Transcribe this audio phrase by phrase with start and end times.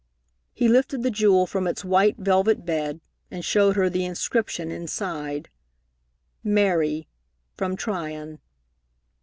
[0.55, 5.47] He lifted the jewel from its white velvet bed and showed her the inscription inside:
[6.43, 7.07] "Mary,
[7.55, 8.39] from Tryon."